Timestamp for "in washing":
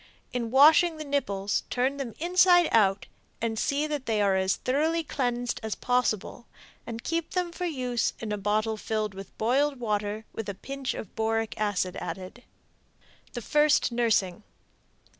0.33-0.97